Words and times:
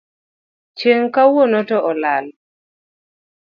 Chieng' 0.77 1.11
kowuok 1.15 1.51
to 1.69 1.77
olal. 1.89 2.25